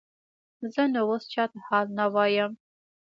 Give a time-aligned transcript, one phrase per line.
[0.73, 2.51] زه نو اوس چاته حال نه وایم.